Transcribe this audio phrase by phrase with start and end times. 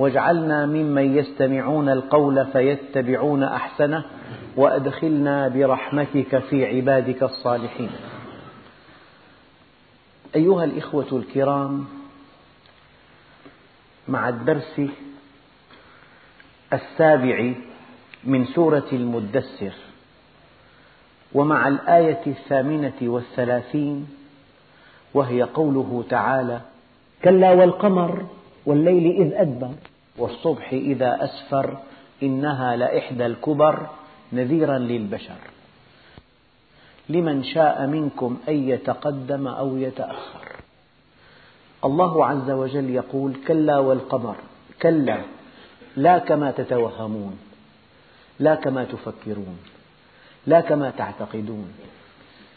[0.00, 4.04] واجعلنا ممن يستمعون القول فيتبعون أحسنه
[4.56, 7.90] وأدخلنا برحمتك في عبادك الصالحين.
[10.36, 11.84] أيها الإخوة الكرام
[14.08, 14.80] مع الدرس
[16.72, 17.52] السابع
[18.24, 19.72] من سورة المدثر
[21.32, 24.08] ومع الآية الثامنة والثلاثين
[25.14, 26.60] وهي قوله تعالى
[27.24, 28.26] كلا والقمر
[28.66, 29.74] والليل إذ أدبر.
[30.16, 31.78] والصبح إذا أسفر
[32.22, 33.86] إنها لإحدى الكبر
[34.32, 35.40] نذيرا للبشر.
[37.08, 40.46] لمن شاء منكم أن يتقدم أو يتأخر.
[41.84, 44.36] الله عز وجل يقول كلا والقمر
[44.82, 45.20] كلا
[45.96, 47.38] لا كما تتوهمون
[48.38, 49.58] لا كما تفكرون
[50.46, 51.72] لا كما تعتقدون.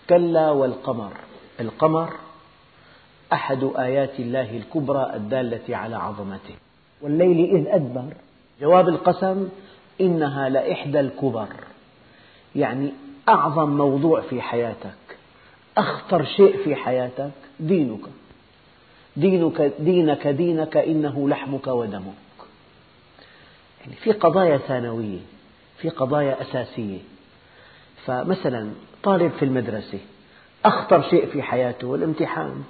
[0.09, 1.14] كلا والقمر
[1.59, 2.14] القمر
[3.33, 6.55] أحد آيات الله الكبرى الدالة على عظمته.
[7.03, 8.13] والليل إذ أدبر.
[8.61, 9.49] جواب القسم
[10.01, 11.47] إنها لإحدى الكبر.
[12.55, 12.91] يعني
[13.29, 15.17] أعظم موضوع في حياتك
[15.77, 17.99] أخطر شيء في حياتك دينك.
[19.17, 22.13] دينك دينك دينك إنه لحمك ودمك.
[23.81, 25.19] يعني في قضايا ثانوية
[25.77, 26.99] في قضايا أساسية.
[28.05, 28.69] فمثلا
[29.03, 29.99] طالب في المدرسة
[30.65, 32.63] أخطر شيء في حياته الامتحان.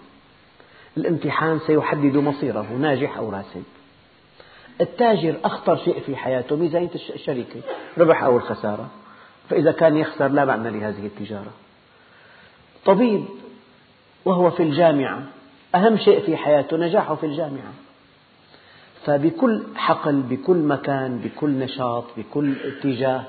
[0.97, 3.63] الامتحان سيحدد مصيره ناجح أو راسب.
[4.81, 7.61] التاجر أخطر شيء في حياته ميزانية الشركة
[7.97, 8.89] ربح أو الخسارة
[9.50, 11.51] فإذا كان يخسر لا معنى لهذه التجارة.
[12.85, 13.25] طبيب
[14.25, 15.23] وهو في الجامعة
[15.75, 17.73] أهم شيء في حياته نجاحه في الجامعة.
[19.06, 23.23] فبكل حقل بكل مكان بكل نشاط بكل اتجاه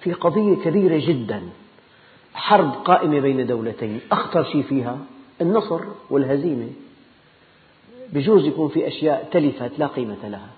[0.00, 1.42] في قضية كبيرة جدا.
[2.34, 4.98] حرب قائمة بين دولتين أخطر شيء فيها
[5.40, 5.80] النصر
[6.10, 6.70] والهزيمة.
[8.12, 10.48] بجوز يكون في أشياء تلفت لا قيمة لها.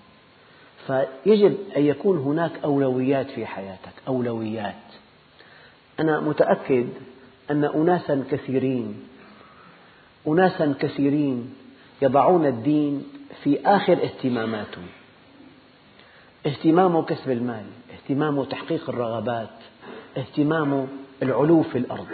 [0.86, 4.74] فيجب أن يكون هناك أولويات في حياتك أولويات.
[6.00, 6.88] أنا متأكد
[7.50, 8.94] أن أناسا كثيرين
[10.28, 11.54] أناسا كثيرين
[12.02, 13.04] يضعون الدين
[13.42, 14.86] في آخر اهتماماتهم.
[16.47, 17.64] اهتمامه كسب المال
[17.94, 19.50] اهتمامه تحقيق الرغبات
[20.16, 20.86] اهتمامه
[21.22, 22.06] العلو في الأرض.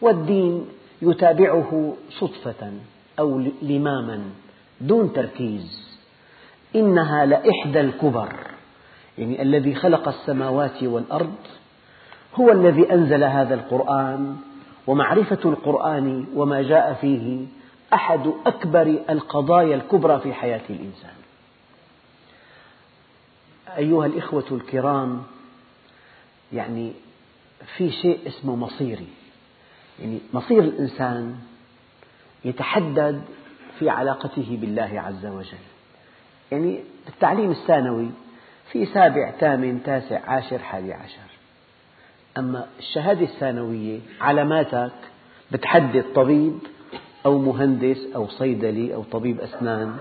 [0.00, 0.66] والدين
[1.02, 2.72] يتابعه صدفة
[3.18, 4.22] أو لماما
[4.80, 5.89] دون تركيز.
[6.76, 8.32] إنها لإحدى الكبر.
[9.18, 11.34] يعني الذي خلق السماوات والأرض
[12.34, 14.36] هو الذي أنزل هذا القرآن
[14.86, 17.46] ومعرفة القرآن وما جاء فيه
[17.94, 21.14] أحد أكبر القضايا الكبرى في حياة الإنسان.
[23.76, 25.22] أيها الإخوة الكرام
[26.52, 26.92] يعني
[27.76, 29.08] في شيء اسمه مصيري.
[30.00, 31.36] يعني مصير الإنسان
[32.44, 33.22] يتحدد
[33.78, 35.69] في علاقته بالله عز وجل.
[36.52, 38.10] يعني التعليم الثانوي
[38.72, 41.30] في سابع ثامن تاسع عاشر حادي عشر.
[42.38, 44.92] أما الشهادة الثانوية علاماتك
[45.50, 46.58] بتحدد طبيب
[47.26, 49.96] أو مهندس أو صيدلي أو طبيب أسنان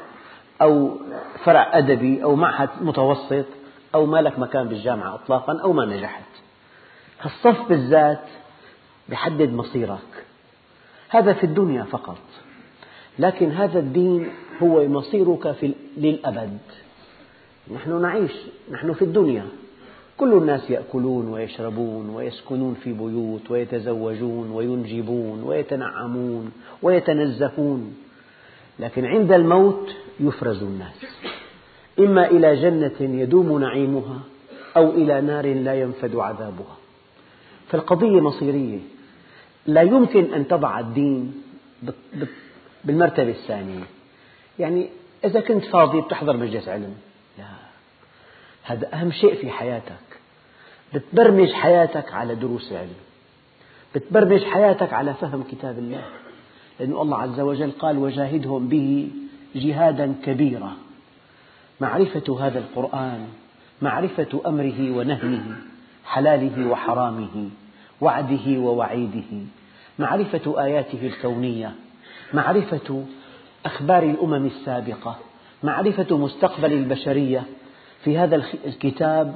[0.62, 0.98] أو
[1.44, 3.46] فرع أدبي أو معهد متوسط
[3.96, 6.24] أو ما لك مكان بالجامعة إطلاقا أو ما نجحت.
[7.22, 8.26] هالصف بالذات
[9.10, 10.26] يحدد مصيرك.
[11.10, 12.20] هذا في الدنيا فقط.
[13.19, 14.28] لكن هذا الدين
[14.63, 16.59] هو مصيرك في للأبد.
[17.75, 18.31] نحن نعيش
[18.72, 19.46] نحن في الدنيا.
[20.18, 27.94] كل الناس يأكلون ويشربون ويسكنون في بيوت ويتزوجون وينجبون ويتنعمون ويتنزهون
[28.80, 31.06] لكن عند الموت يفرز الناس.
[32.00, 34.19] إما إلى جنة يدوم نعيمها
[34.77, 36.77] أو إلى نار لا ينفد عذابها.
[37.68, 38.80] فالقضية مصيرية.
[39.65, 41.33] لا يمكن أن تضع الدين
[42.84, 43.84] بالمرتبة الثانية.
[44.60, 44.90] يعني
[45.26, 46.96] إذا كنت فاضي بتحضر مجلس علم.
[47.38, 47.46] لا.
[48.64, 50.10] هذا أهم شيء في حياتك.
[50.94, 52.96] بتبرمج حياتك على دروس العلم
[53.96, 56.04] بتبرمج حياتك على فهم كتاب الله.
[56.80, 59.10] لأن الله عز وجل قال وجاهدهم به
[59.56, 60.74] جهادا كبيرا.
[61.82, 63.28] معرفة هذا القرآن
[63.82, 65.56] معرفة أمره ونهيه
[66.06, 67.50] حلاله وحرامه
[68.02, 69.46] وعده ووعيده.
[70.00, 71.75] معرفة آياته الكونية.
[72.34, 73.06] معرفة
[73.66, 75.18] أخبار الأمم السابقة
[75.64, 77.44] معرفة مستقبل البشرية.
[78.04, 79.36] في هذا الكتاب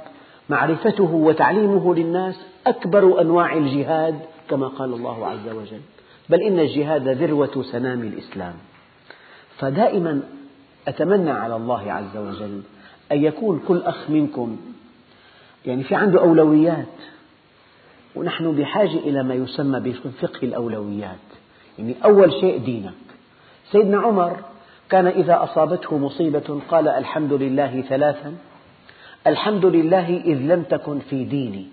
[0.49, 2.35] معرفته وتعليمه للناس
[2.67, 4.19] أكبر أنواع الجهاد
[4.49, 5.81] كما قال الله عز وجل.
[6.29, 8.53] بل إن الجهاد ذروة سنام الإسلام.
[9.57, 10.21] فدائما
[10.87, 12.61] أتمنى على الله عز وجل
[13.11, 14.57] أن يكون كل أخ منكم
[15.65, 16.85] يعني في عنده أولويات
[18.15, 21.42] ونحن بحاجة إلى ما يسمى بفقه الأولويات.
[21.79, 22.93] يعني أول شيء دينك.
[23.71, 24.39] سيدنا عمر
[24.89, 28.35] كان إذا أصابته مصيبة قال الحمد لله ثلاثا
[29.27, 31.67] الحمد لله إذ لم تكن في ديني.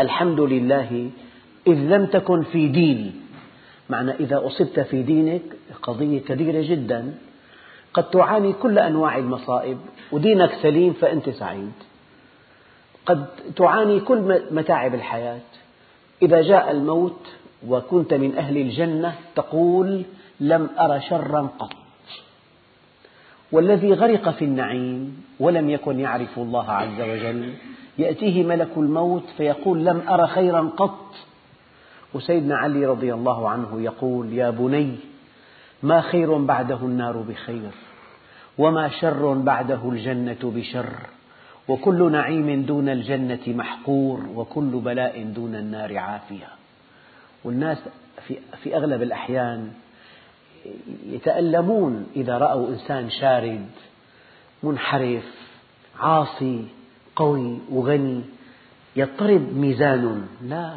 [0.00, 1.10] الحمد لله
[1.66, 3.12] إذ لم تكن في ديني.
[3.90, 5.42] معنى إذا أصبت في دينك
[5.82, 7.14] قضية كبيرة جدا.
[7.94, 9.78] قد تعاني كل أنواع المصائب
[10.12, 11.72] ودينك سليم فأنت سعيد.
[13.06, 13.26] قد
[13.56, 15.40] تعاني كل متاعب الحياة.
[16.22, 17.20] إذا جاء الموت
[17.68, 20.04] وكنت من أهل الجنة تقول
[20.40, 21.72] لم أر شرا قط.
[23.52, 27.54] والذي غرق في النعيم ولم يكن يعرف الله عز وجل
[27.98, 31.14] يأتيه ملك الموت فيقول لم أر خيرا قط.
[32.14, 34.96] وسيدنا علي رضي الله عنه يقول يا بني
[35.82, 37.70] ما خير بعده النار بخير
[38.58, 40.86] وما شر بعده الجنة بشر.
[41.68, 46.48] وكل نعيم دون الجنة محقور وكل بلاء دون النار عافية.
[47.44, 47.78] والناس
[48.26, 49.72] في, في أغلب الأحيان
[51.06, 53.66] يتألمون إذا رأوا إنسان شارد
[54.62, 55.24] منحرف
[55.98, 56.64] عاصي
[57.16, 58.22] قوي وغني
[58.96, 60.26] يضطرب ميزان.
[60.42, 60.74] لا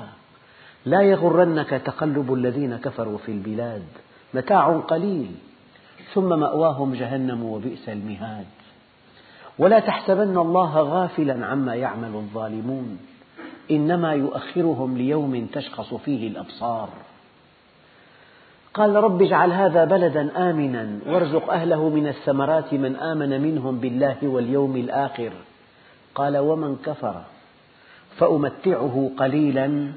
[0.86, 3.84] لا يغرنك تقلب الذين كفروا في البلاد
[4.34, 5.32] متاع قليل
[6.14, 8.46] ثم مأواهم جهنم وبئس المهاد.
[9.60, 13.00] ولا تحسبن الله غافلا عما يعمل الظالمون.
[13.72, 16.90] إنما يؤخرهم ليوم تشخص فيه الأبصار.
[18.74, 24.76] قال رب اجعل هذا بلدا آمنا وارزق أهله من الثمرات من آمن منهم بالله واليوم
[24.76, 25.32] الآخر.
[26.16, 27.22] قال ومن كفر
[28.18, 29.92] فأمتعه قليلا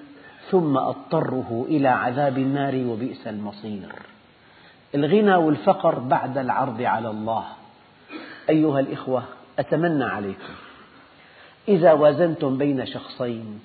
[0.51, 3.93] ثم أضطره إلى عذاب النار وبئس المصير.
[4.95, 7.45] الغنى والفقر بعد العرض على الله.
[8.51, 9.23] أيها الإخوة
[9.59, 10.68] أتمنى عليكم
[11.69, 13.61] إذا وازنتم بين شخصين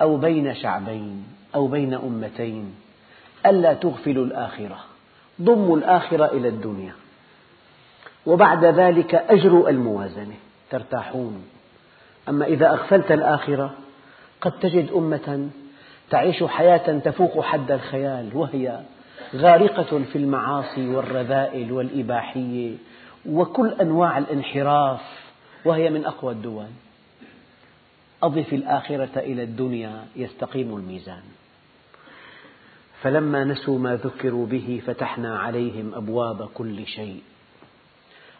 [0.00, 1.24] أو بين شعبين
[1.54, 2.74] أو بين أمتين
[3.46, 4.78] ألا تغفلوا الآخرة
[5.42, 6.92] ضموا الآخرة إلى الدنيا.
[8.26, 10.34] وبعد ذلك أجروا الموازنة
[10.70, 11.44] ترتاحون.
[12.28, 13.72] أما إذا أغفلت الآخرة
[14.40, 15.48] قد تجد أمة
[16.10, 18.80] تعيش حياة تفوق حد الخيال وهي
[19.36, 22.74] غارقة في المعاصي والرذائل والإباحية
[23.26, 25.21] وكل أنواع الانحراف.
[25.64, 26.68] وهي من أقوى الدول.
[28.22, 31.22] أضف الآخرة إلى الدنيا يستقيم الميزان.
[33.02, 37.22] فلما نسوا ما ذكروا به فتحنا عليهم أبواب كل شيء.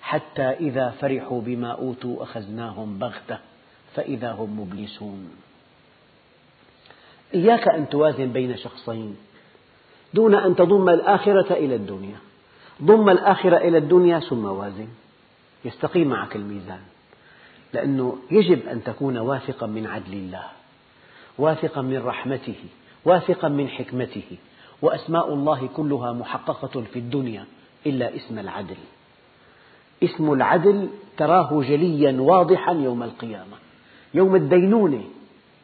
[0.03, 3.39] حتى إذا فرحوا بما أوتوا أخذناهم بغتة
[3.95, 5.31] فإذا هم مبلسون.
[7.35, 9.17] إياك أن توازن بين شخصين
[10.15, 12.17] دون أن تضم الآخرة إلى الدنيا.
[12.83, 14.89] ضم الآخرة إلى الدنيا ثم وازن.
[15.65, 16.92] يستقيم معك الميزان.
[17.73, 20.45] لأنه يجب أن تكون واثقا من عدل الله
[21.39, 22.65] واثقا من رحمته
[23.05, 24.37] واثقا من حكمته
[24.83, 27.45] وأسماء الله كلها محققة في الدنيا
[27.87, 28.77] إلا اسم العدل.
[30.03, 33.57] اسم العدل تراه جليا واضحا يوم القيامة
[34.15, 35.05] يوم الدينونة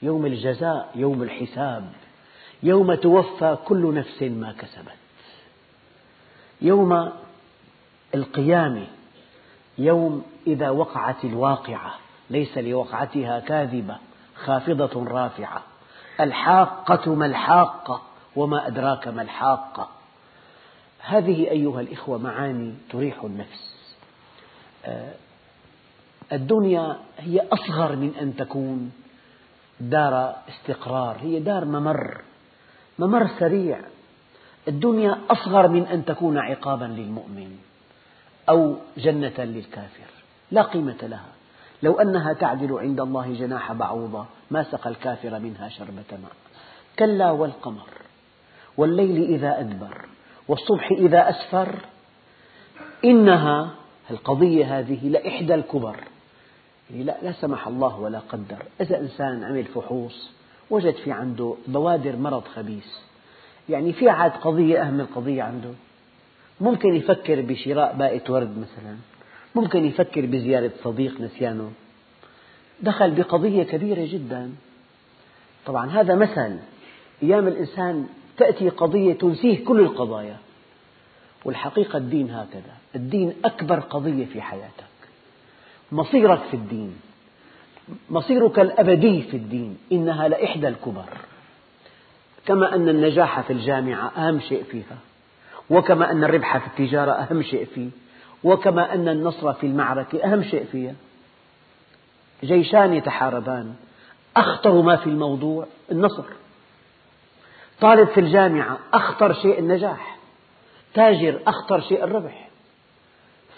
[0.03, 1.93] يوم الجزاء يوم الحساب
[2.63, 4.99] يوم توفى كل نفس ما كسبت
[6.61, 7.13] يوم
[8.15, 8.87] القيامة
[9.79, 11.95] يوم إذا وقعت الواقعة
[12.31, 13.97] ليس لوقعتها كاذبة
[14.35, 15.63] خافضة رافعة.
[16.21, 18.03] الحاقة ما الحاقة
[18.37, 19.89] وما أدراك ما الحاقة
[21.01, 23.95] هذه أيها الإخوة معاني تريح النفس.
[24.85, 25.15] آه،
[26.33, 28.93] الدنيا هي أصغر من أن تكون
[29.81, 32.21] دار استقرار هي دار ممر
[32.99, 33.81] ممر سريع.
[34.69, 37.59] الدنيا أصغر من أن تكون عقابا للمؤمن.
[38.49, 40.11] أو جنة للكافر.
[40.51, 41.29] لا قيمة لها.
[41.83, 46.33] لو أنها تعدل عند الله جناح بعوضة ما سقى الكافر منها شربة ماء.
[46.99, 47.89] كلا والقمر.
[48.77, 50.09] والليل إذا أدبر.
[50.49, 51.79] والصبح إذا أسفر.
[53.05, 53.71] إنها
[54.11, 55.97] القضية هذه لإحدى الكبر.
[56.91, 58.63] يعني لا, لا سمح الله ولا قدر.
[58.81, 60.31] إذا إنسان عمل فحوص
[60.71, 62.87] وجد في عنده بوادر مرض خبيث.
[63.69, 65.73] يعني في عاد قضية أهم القضية عنده.
[66.61, 68.97] ممكن يفكر بشراء باقة ورد مثلا
[69.55, 71.73] ممكن يفكر بزيارة صديق نسيانه.
[72.81, 74.53] دخل بقضية كبيرة جدا.
[75.67, 76.57] طبعا هذا مثل.
[77.23, 80.37] أيام الإنسان تأتي قضية تنسيه كل القضايا.
[81.45, 82.75] والحقيقة الدين هكذا.
[82.95, 84.85] الدين أكبر قضية في حياتك.
[85.93, 86.97] مصيرك في الدين.
[88.11, 89.79] مصيرك الأبدي في الدين.
[89.93, 91.09] إنها لإحدى الكبر.
[92.47, 94.99] كما أن النجاح في الجامعة أهم شيء فيها.
[95.71, 97.91] وكما أن الربح في التجارة أهم شيء فيه
[98.45, 100.95] وكما أن النصر في المعركة أهم شيء فيها
[102.45, 103.75] جيشان يتحاربان
[104.37, 106.25] أخطر ما في الموضوع النصر.
[107.81, 110.19] طالب في الجامعة أخطر شيء النجاح
[110.95, 112.49] تاجر أخطر شيء الربح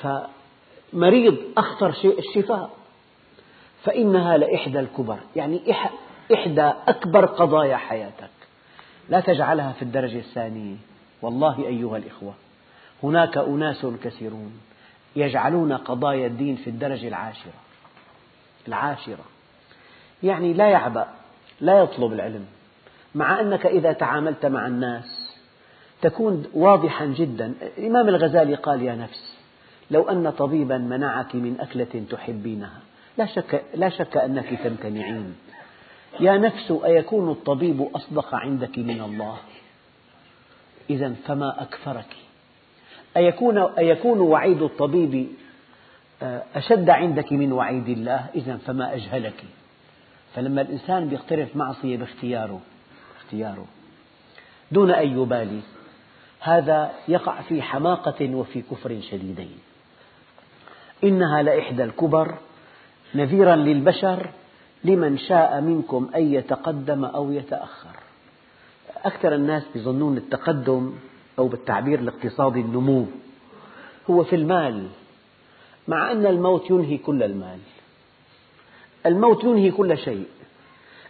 [0.02, 2.70] فمريض أخطر شيء الشفاء.
[3.84, 5.74] فإنها لإحدى الكبر يعني
[6.34, 8.30] إحدى أكبر قضايا حياتك.
[9.08, 10.76] لا تجعلها في الدرجة الثانية.
[11.22, 12.34] والله أيها الإخوة
[13.02, 14.52] هناك أناس كثيرون
[15.16, 17.52] يجعلون قضايا الدين في الدرجة العاشرة.
[18.68, 19.24] العاشرة.
[20.22, 21.06] يعني لا يعبأ
[21.60, 22.46] لا يطلب العلم.
[23.14, 25.36] مع أنك إذا تعاملت مع الناس
[26.02, 27.54] تكون واضحا جدا.
[27.78, 29.36] الإمام الغزالي قال يا نفس
[29.90, 32.80] لو أن طبيبا منعك من أكلة تحبينها
[33.18, 35.34] لا شك, لا شك أنك تمتنعين.
[36.20, 39.36] يا نفس أيكون الطبيب أصدق عندك من الله؟
[40.90, 42.16] إذا فما أكفرك
[43.16, 45.28] أيكون, أيكون وعيد الطبيب
[46.22, 49.44] آه، أشد عندك من وعيد الله؟ إذا فما أجهلك.
[50.34, 52.60] فلما الإنسان يقترف معصية باختياره
[53.20, 53.66] اختياره
[54.72, 55.60] دون أن يبالي.
[56.40, 59.58] هذا يقع في حماقة وفي كفر شديدين.
[61.04, 62.34] إنها لإحدى الكبر
[63.14, 64.30] نذيرا للبشر
[64.84, 68.09] لمن شاء منكم أن يتقدم أو يتأخر.
[69.04, 70.92] أكثر الناس يظنون التقدم
[71.38, 73.06] أو بالتعبير الاقتصادي النمو
[74.10, 74.86] هو في المال
[75.88, 77.58] مع أن الموت ينهي كل المال.
[79.06, 80.24] الموت ينهي كل شيء.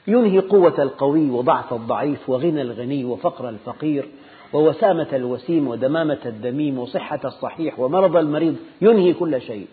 [0.07, 4.09] ينهي قوة القوي وضعف الضعيف وغنى الغني وفقر الفقير
[4.53, 9.67] ووسامة الوسيم ودمامة الدميم وصحة الصحيح ومرض المريض ينهي كل شيء.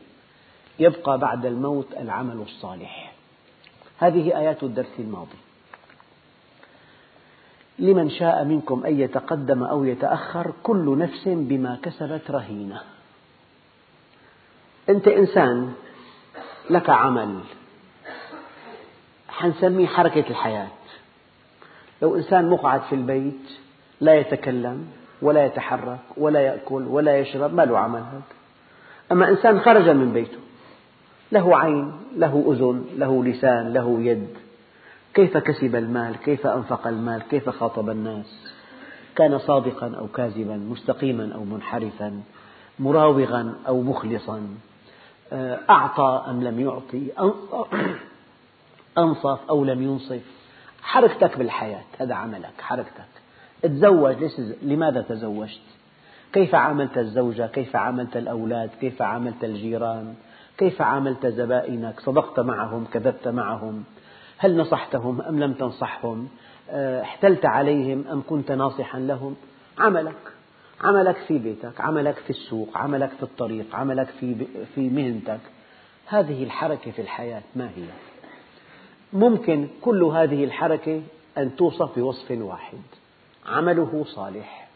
[0.80, 3.14] يبقى بعد الموت العمل الصالح.
[3.98, 5.38] هذه آيات الدرس الماضي.
[7.80, 12.82] لمن شاء منكم أن يتقدم أو يتأخر كل نفس بما كسبت رهينة.
[14.90, 15.74] أنت إنسان
[16.70, 17.40] لك عمل.
[19.30, 20.68] حنسميه حركة الحياة.
[22.02, 23.50] لو إنسان مقعد في البيت
[24.02, 24.88] لا يتكلم
[25.22, 28.22] ولا يتحرك ولا يأكل ولا يشرب ما له عمل هذا.
[29.12, 30.38] أما إنسان خرج من بيته
[31.32, 34.47] له عين له أذن له لسان له يد.
[35.18, 38.26] كيف كسب المال؟ كيف أنفق المال؟ كيف خاطب الناس؟
[39.16, 42.22] كان صادقا أو كاذبا مستقيما أو منحرفا
[42.80, 44.48] مراوغا أو مخلصا.
[45.34, 47.12] آه، أعطى أم لم يعطي؟
[49.04, 50.22] أنصف أو لم ينصف؟
[50.82, 53.12] حركتك بالحياة هذا عملك حركتك.
[53.62, 54.16] تزوج
[54.62, 55.62] لماذا تزوجت؟
[56.34, 60.16] كيف عاملت الزوجة؟ كيف عاملت الأولاد؟ كيف عاملت الجيران؟
[60.58, 63.84] كيف عاملت زبائنك؟ صدقت معهم؟ كذبت معهم؟
[64.38, 66.28] هل نصحتهم أم لم تنصحهم؟
[66.70, 69.36] آه، احتلت عليهم أم كنت ناصحا لهم؟
[69.78, 70.16] عملك
[70.82, 75.40] عملك في بيتك عملك في السوق عملك في الطريق عملك في, في مهنتك.
[76.06, 77.84] هذه الحركة في الحياة ما هي؟
[79.14, 81.02] ممكن كل هذه الحركة
[81.38, 82.82] أن توصف بوصف واحد
[83.46, 84.68] عمله صالح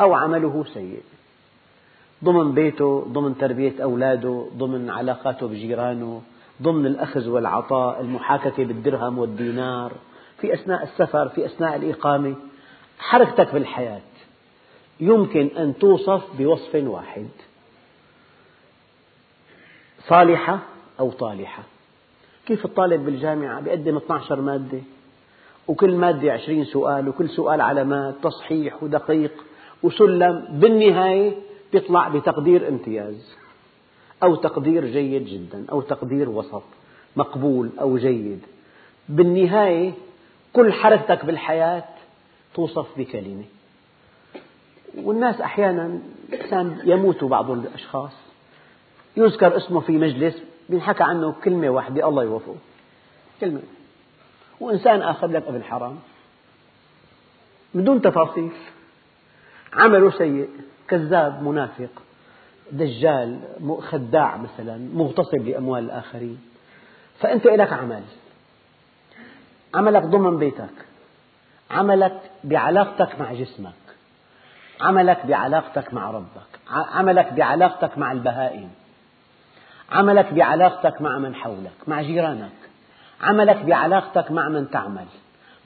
[0.00, 1.02] أو عمله سيء.
[2.24, 6.22] ضمن بيته ضمن تربية أولاده ضمن علاقاته بجيرانه
[6.62, 9.92] ضمن الأخذ والعطاء المحاككة بالدرهم والدينار
[10.40, 12.34] في أثناء السفر في أثناء الإقامة.
[12.98, 14.00] حركتك بالحياة
[15.00, 17.28] يمكن أن توصف بوصف واحد.
[20.08, 20.58] صالحة
[21.00, 21.62] أو طالحة.
[22.46, 24.78] كيف الطالب بالجامعة؟ بيقدم 12 مادة
[25.68, 29.32] وكل مادة 20 سؤال وكل سؤال علامات تصحيح ودقيق
[29.82, 30.48] وسلم.
[30.50, 31.34] بالنهاية
[31.72, 33.36] يطلع بتقدير امتياز.
[34.22, 36.62] أو تقدير جيد جدا أو تقدير وسط
[37.16, 38.40] مقبول أو جيد.
[39.08, 39.92] بالنهاية
[40.52, 41.84] كل حركتك بالحياة
[42.54, 43.44] توصف بكلمة.
[44.96, 45.98] والناس أحيانا
[46.84, 48.12] يموت بعض الأشخاص.
[49.16, 52.56] يذكر اسمه في مجلس ينحكى عنه كلمة واحدة الله يوفقه.
[53.40, 53.62] كلمة.
[54.60, 55.98] وإنسان آخر لك ابن حرام.
[57.74, 58.52] بدون تفاصيل.
[59.72, 60.48] عمله سيء
[60.88, 61.90] كذاب منافق.
[62.72, 63.38] دجال
[63.80, 66.40] خداع مثلا مغتصب لأموال الآخرين.
[67.18, 68.02] فأنت لك عمل.
[69.74, 70.86] عملك ضمن بيتك.
[71.70, 73.72] عملك بعلاقتك مع جسمك.
[74.80, 76.60] عملك بعلاقتك مع ربك.
[76.68, 78.70] عملك بعلاقتك مع البهائم.
[79.92, 82.50] عملك بعلاقتك مع من حولك مع جيرانك.
[83.20, 85.06] عملك بعلاقتك مع من تعمل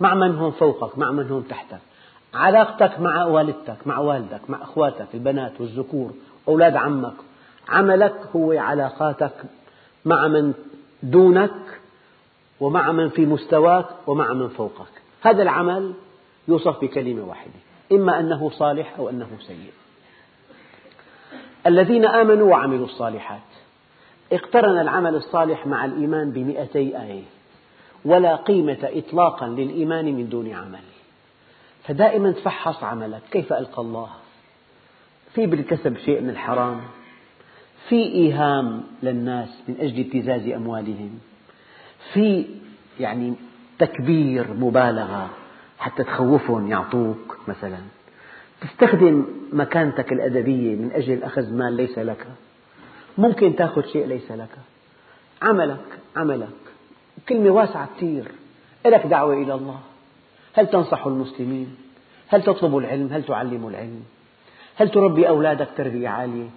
[0.01, 1.81] مع من هم فوقك مع من هم تحتك.
[2.35, 6.15] علاقتك مع والدتك مع والدك مع أخواتك البنات والذكور
[6.49, 7.15] أولاد عمك.
[7.69, 9.35] عملك هو علاقاتك
[10.05, 10.53] مع من
[11.03, 11.81] دونك
[12.61, 15.03] ومع من في مستواك ومع من فوقك.
[15.23, 15.95] هذا العمل
[16.49, 17.53] يوصف بكلمة واحدة
[17.93, 19.73] إما أنه صالح أو أنه سيء.
[21.67, 23.41] الذين آمنوا وعملوا الصالحات
[24.33, 27.23] اقترن العمل الصالح مع الإيمان بمئتي آية
[28.05, 30.85] ولا قيمة إطلاقا للإيمان من دون عمل.
[31.85, 34.09] فدائما تفحص عملك كيف ألقى الله؟
[35.35, 36.81] في بالكسب شيء من الحرام
[37.88, 41.19] في إيهام للناس من أجل ابتزاز أموالهم
[42.12, 42.47] في
[43.00, 43.35] يعني
[43.79, 45.31] تكبير مبالغة
[45.79, 47.79] حتى تخوفهم يعطوك مثلا.
[48.61, 52.26] تستخدم مكانتك الأدبية من أجل أخذ مال ليس لك.
[53.19, 54.59] ممكن تأخذ شيء ليس لك.
[55.43, 56.49] عملك عملك.
[57.29, 58.25] كلمة واسعة كثير
[58.87, 59.81] لك دعوة إلى الله.
[60.55, 61.76] هل تنصح المسلمين؟
[62.29, 64.03] هل تطلب العلم؟ هل تعلم العلم؟
[64.76, 66.49] هل تربي أولادك تربية عالية؟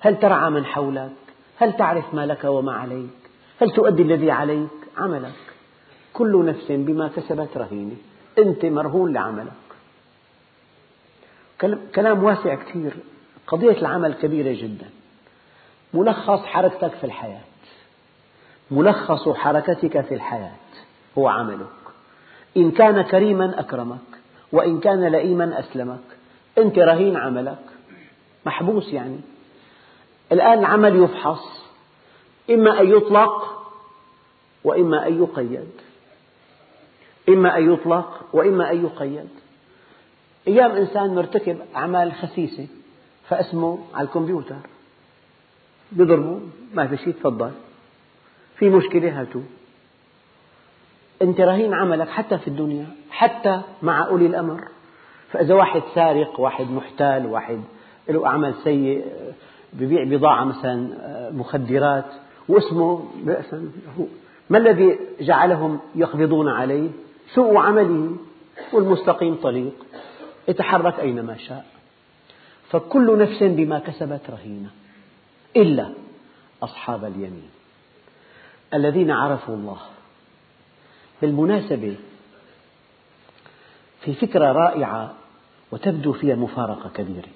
[0.00, 1.10] هل ترعى من حولك؟
[1.58, 3.10] هل تعرف ما لك وما عليك؟
[3.60, 5.32] هل تؤدي الذي عليك عملك؟
[6.12, 7.96] كل نفس بما كسبت رهينة
[8.38, 9.52] أنت مرهون لعملك.
[11.94, 12.96] كلام واسع كثير.
[13.46, 14.86] قضية العمل كبيرة جدا.
[15.94, 17.40] ملخص حركتك في الحياة.
[18.70, 20.56] ملخص حركتك في الحياة
[21.18, 21.66] هو عملك.
[22.56, 23.98] إن كان كريما أكرمك
[24.52, 26.19] وإن كان لئيما أسلمك.
[26.58, 27.64] أنت رهين عملك.
[28.46, 29.20] محبوس يعني.
[30.32, 31.70] الآن العمل يفحص.
[32.50, 33.62] إما أن يطلق
[34.64, 35.70] وإما أن يقيد.
[37.28, 39.28] إما أن يطلق وإما أن يقيد.
[40.48, 42.66] أيام إنسان مرتكب أعمال خسيسة
[43.28, 44.56] فاسمه على الكمبيوتر.
[45.92, 46.40] بيضربوا
[46.74, 47.50] ما في شيء تفضل.
[48.56, 49.42] في مشكلة هاتوا
[51.22, 54.68] أنت رهين عملك حتى في الدنيا حتى مع أولي الأمر.
[55.32, 57.60] فإذا واحد سارق واحد محتال واحد
[58.08, 59.06] له أعمال سيء
[59.72, 62.04] ببيع بضاعة مثلا مخدرات
[62.48, 63.04] واسمه
[64.50, 66.88] ما الذي جعلهم يقبضون عليه؟
[67.34, 68.16] سوء عمله
[68.72, 69.72] والمستقيم طريق
[70.48, 71.66] يتحرك أينما شاء.
[72.70, 74.70] فكل نفس بما كسبت رهينة
[75.56, 75.92] إلا
[76.62, 77.50] أصحاب اليمين
[78.74, 79.78] الذين عرفوا الله.
[81.22, 81.96] بالمناسبة
[84.00, 85.14] في فكرة رائعة
[85.72, 87.28] وتبدو فيها مفارقة كبيرة.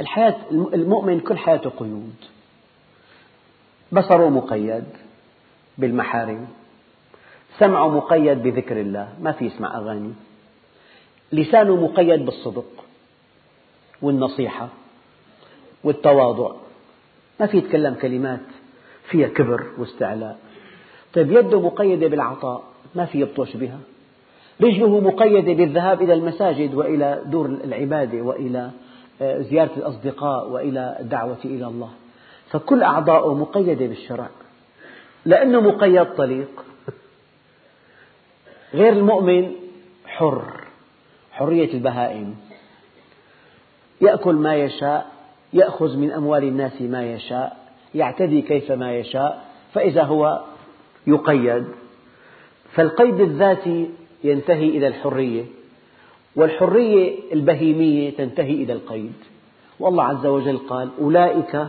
[0.00, 2.14] الحياة المؤمن كل حياته قيود.
[3.92, 4.84] بصره مقيد
[5.78, 6.46] بالمحارم.
[7.58, 9.12] سمعه مقيد بذكر الله.
[9.20, 10.12] ما في يسمع أغاني.
[11.32, 12.84] لسانه مقيد بالصدق
[14.02, 14.68] والنصيحة
[15.84, 16.54] والتواضع.
[17.40, 18.40] ما في يتكلم كلمات
[19.10, 20.38] فيها كبر واستعلاء.
[21.14, 22.64] طيب يده مقيدة بالعطاء.
[22.94, 23.78] ما في يبطش بها.
[24.60, 28.70] رجله مقيدة بالذهاب إلى المساجد وإلى دور العبادة وإلى
[29.22, 31.90] آه، زيارة الأصدقاء وإلى الدعوة إلى الله.
[32.50, 34.28] فكل أعضاؤه مقيدة بالشرع.
[35.24, 36.64] لأنه مقيد طليق.
[38.74, 39.52] غير المؤمن
[40.06, 40.42] حر
[41.32, 42.36] حرية البهائم.
[44.00, 45.06] يأكل ما يشاء
[45.52, 47.56] يأخذ من أموال الناس ما يشاء
[47.94, 50.44] يعتدي كيفما يشاء فإذا هو
[51.06, 51.64] يقيد.
[52.72, 53.90] فالقيد الذاتي
[54.26, 55.44] ينتهي إلى الحرية
[56.36, 59.12] والحرية البهيمية تنتهي إلى القيد.
[59.80, 61.66] والله عز وجل قال أولئك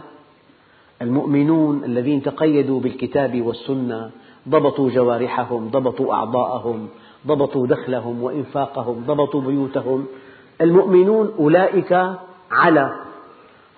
[1.02, 4.12] المؤمنون الذين تقيدوا بالكتاب والسنة
[4.50, 6.88] ضبطوا جوارحهم ضبطوا أعضاءهم
[7.28, 10.06] ضبطوا دخلهم وإنفاقهم ضبطوا بيوتهم.
[10.62, 11.92] المؤمنون أولئك
[12.52, 12.96] على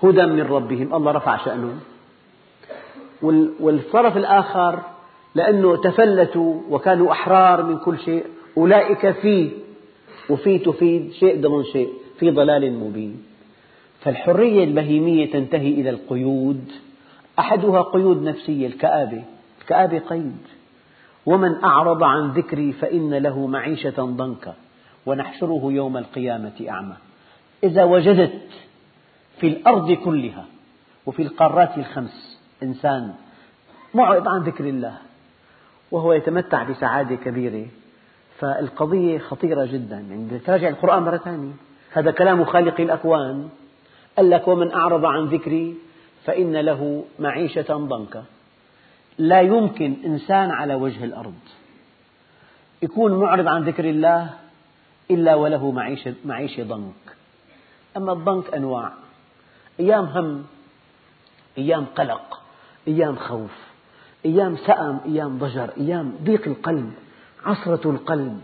[0.03, 0.93] هدى من ربهم.
[0.95, 1.79] الله رفع شأنهم.
[3.59, 4.79] والطرف الآخر
[5.35, 8.25] لأنه تفلتوا وكانوا أحرار من كل شيء.
[8.57, 9.51] أولئك في
[10.29, 13.23] وفي تفيد شيء ضمن شيء في ضلال مبين.
[14.01, 16.71] فالحرية البهيمية تنتهي إلى القيود.
[17.39, 19.23] أحدها قيود نفسية الكآبة.
[19.61, 20.37] الكآبة قيد.
[21.25, 24.55] ومن أعرض عن ذكري فإن له معيشة ضنكا.
[25.05, 26.95] ونحشره يوم القيامة أعمى.
[27.63, 28.49] إذا وجدت
[29.39, 30.45] في الأرض كلها
[31.05, 33.13] وفي القارات الخمس إنسان
[33.93, 34.97] معرض عن ذكر الله
[35.91, 37.65] وهو يتمتع بسعادة كبيرة
[38.39, 39.95] فالقضية خطيرة جدا.
[39.95, 41.53] يعني تراجع القرآن مرة ثانية
[41.91, 43.49] هذا كلام خالق الأكوان
[44.17, 45.75] قال لك ومن أعرض عن ذكري
[46.25, 48.23] فإن له معيشة ضنكا.
[49.17, 51.39] لا يمكن إنسان على وجه الأرض
[52.81, 54.29] يكون معرض عن ذكر الله
[55.11, 57.15] إلا وله معيشة, معيشة ضنك.
[57.97, 58.91] أما الضنك أنواع.
[59.79, 60.45] أيام هم
[61.57, 62.41] أيام قلق
[62.87, 63.51] أيام خوف
[64.25, 66.93] أيام سأم أيام ضجر أيام ضيق القلب.
[67.45, 68.41] عصرة القلب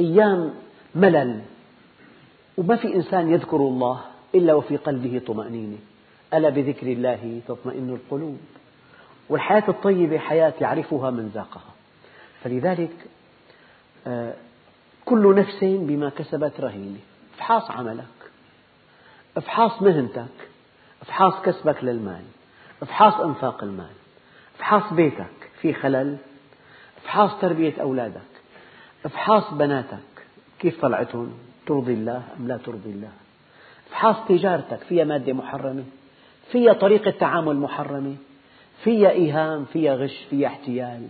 [0.00, 0.54] أيام
[0.94, 1.40] ملل.
[2.56, 4.00] وما في إنسان يذكر الله
[4.34, 5.78] إلا وفي قلبه طمأنينة.
[6.34, 8.38] ألا بذكر الله تطمئن القلوب.
[9.28, 11.72] والحياة الطيبة حياة يعرفها من ذاقها.
[12.44, 12.96] فلذلك
[14.06, 14.34] آه،
[15.04, 16.98] كل نفس بما كسبت رهينة.
[17.34, 18.04] افحاص عملك.
[19.36, 20.48] افحاص مهنتك.
[21.02, 22.22] افحاص كسبك للمال.
[22.82, 23.92] افحاص أنفاق المال.
[24.56, 26.16] افحاص بيتك في خلل.
[27.02, 28.20] افحاص تربية أولادك
[29.04, 29.98] افحاص بناتك
[30.58, 31.32] كيف طلعتهم؟
[31.66, 33.10] ترضي الله أم لا ترضي الله؟
[33.88, 35.84] افحاص تجارتك فيها مادة محرمة
[36.52, 38.14] فيها طريقة تعامل محرمة
[38.84, 41.08] فيها إيهام فيها غش فيها احتيال.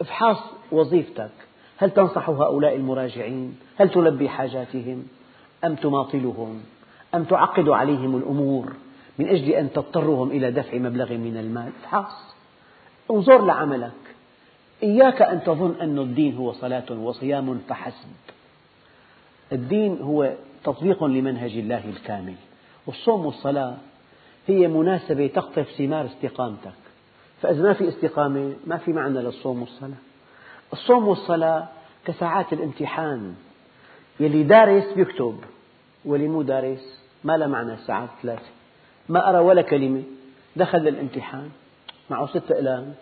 [0.00, 0.36] افحاص
[0.72, 1.30] وظيفتك
[1.78, 5.06] هل تنصح هؤلاء المراجعين؟ هل تلبي حاجاتهم؟
[5.64, 6.62] أم تماطلهم؟
[7.14, 8.72] أم تعقد عليهم الأمور
[9.18, 12.34] من أجل أن تضطرهم إلى دفع مبلغ من المال؟ افحص
[13.10, 13.92] انظر لعملك.
[14.82, 18.08] إياك أن تظن أن الدين هو صلاة وصيام فحسب.
[19.52, 20.32] الدين هو
[20.64, 22.34] تطبيق لمنهج الله الكامل.
[22.86, 23.76] والصوم والصلاة
[24.46, 26.72] هي مناسبة تقطف ثمار استقامتك.
[27.42, 29.96] فإذا ما في استقامة ما في معنى للصوم والصلاة.
[30.72, 31.68] الصوم والصلاة
[32.04, 33.34] كساعات الامتحان.
[34.20, 35.38] يلي دارس بيكتب
[36.04, 38.50] واللي مو دارس ما له معنى الساعات ثلاثة
[39.08, 40.02] ما أرى ولا كلمة
[40.56, 41.50] دخل للامتحان.
[42.10, 42.94] معه ست أقلام.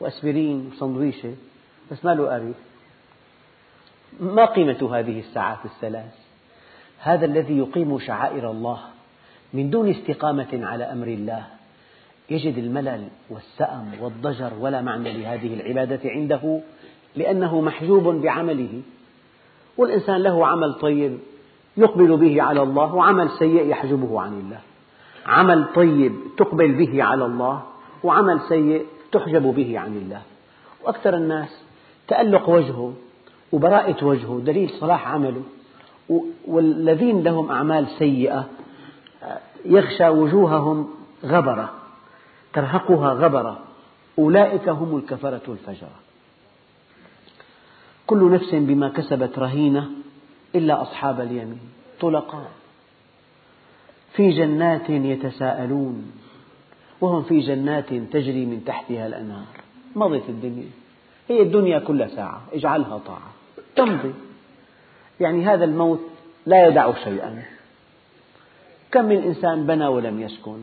[0.00, 1.34] وأسبرين وسندويشة
[1.90, 2.54] بس ما له قاري
[4.20, 6.14] ما قيمة هذه الساعات الثلاث؟
[6.98, 8.80] هذا الذي يقيم شعائر الله
[9.54, 11.46] من دون استقامة على أمر الله.
[12.30, 16.60] يجد الملل والسأم والضجر ولا معنى لهذه العبادة عنده
[17.16, 18.82] لأنه محجوب بعمله.
[19.76, 21.18] والإنسان له عمل طيب
[21.76, 24.60] يقبل به على الله وعمل سيء يحجبه عن الله.
[25.26, 27.62] عمل طيب تقبل به على الله
[28.04, 30.22] وعمل سيء تحجب به عن الله.
[30.84, 31.62] وأكثر الناس
[32.08, 32.92] تألق وجهه
[33.52, 35.42] وبراءة وجهه دليل صلاح عمله.
[36.46, 38.48] والذين لهم أعمال سيئة
[39.64, 40.88] يغشى وجوههم
[41.24, 41.72] غبرة
[42.52, 43.58] ترهقها غبرة.
[44.18, 45.98] أولئك هم الكفرة الفجرة
[48.06, 49.90] كل نفس بما كسبت رهينة
[50.54, 51.60] إلا أصحاب اليمين
[52.00, 52.50] طلقاء.
[54.12, 56.12] في جنات يتساءلون.
[57.00, 59.46] وهم في جنات تجري من تحتها الأنهار.
[59.96, 60.70] مضت الدنيا.
[61.28, 62.42] هي الدنيا كل ساعة.
[62.52, 63.30] اجعلها طاعة.
[63.76, 64.14] تمضي.
[65.20, 66.00] يعني هذا الموت
[66.46, 67.42] لا يدع شيئا.
[68.90, 70.58] كم من إنسان بنى ولم يسكن.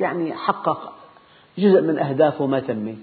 [0.00, 0.92] يعني حقق
[1.58, 2.96] جزء من أهدافه ما تمت.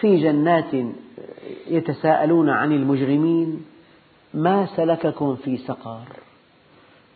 [0.00, 0.74] في جنات
[1.66, 3.64] يتساءلون عن المجرمين.
[4.34, 6.02] ما سلككم في سقر؟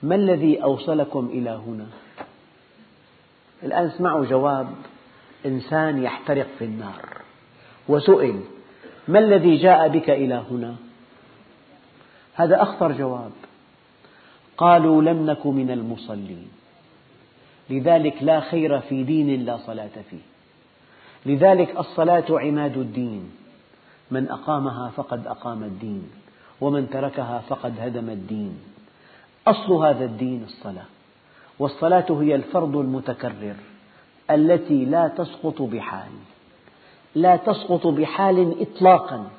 [0.02, 1.86] ما الذي أوصلكم إلى هنا؟
[3.62, 4.68] الآن اسمعوا جواب
[5.46, 7.20] إنسان يحترق في النار.
[7.88, 8.40] وسئل
[9.08, 10.74] ما الذي جاء بك إلى هنا؟
[12.34, 13.32] هذا أخطر جواب.
[14.56, 16.48] قالوا لم نك من المصلين.
[17.70, 20.24] لذلك لا خير في دين لا صلاة فيه.
[21.26, 23.30] لذلك الصلاة عماد الدين.
[24.10, 26.10] من أقامها فقد أقام الدين
[26.60, 28.58] ومن تركها فقد هدم الدين.
[29.46, 30.93] أصل هذا الدين الصلاة.
[31.58, 33.56] والصلاة هي الفرض المتكرر
[34.30, 36.12] التي لا تسقط بحال.
[37.14, 39.30] لا تسقط بحال إطلاقا.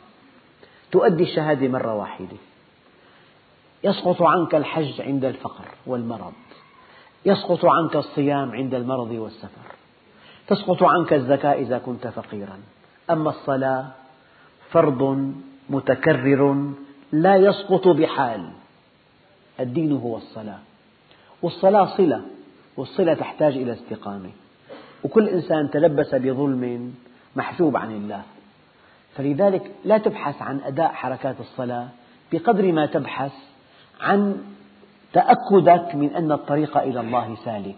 [0.91, 2.37] تؤدي الشهادة مرة واحدة.
[3.83, 6.33] يسقط عنك الحج عند الفقر والمرض.
[7.25, 9.75] يسقط عنك الصيام عند المرض والسفر.
[10.47, 12.59] تسقط عنك الزكاة إذا كنت فقيرا.
[13.09, 13.85] أما الصلاة
[14.69, 15.33] فرض
[15.69, 16.71] متكرر
[17.11, 18.49] لا يسقط بحال.
[19.59, 20.59] الدين هو الصلاة.
[21.45, 22.21] والصلاة صلة
[22.77, 24.29] والصلة تحتاج إلى استقامة.
[25.03, 26.93] وكل إنسان تلبس بظلم
[27.35, 28.21] محجوب عن الله.
[29.15, 31.87] فلذلك لا تبحث عن أداء حركات الصلاة
[32.31, 33.31] بقدر ما تبحث
[34.01, 34.37] عن
[35.13, 37.75] تأكدك من أن الطريق إلى الله سالك.